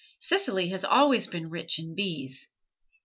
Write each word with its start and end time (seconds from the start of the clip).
Sicily 0.17 0.69
has 0.69 0.83
always 0.83 1.27
been 1.27 1.51
rich 1.51 1.77
in 1.77 1.93
bees. 1.93 2.47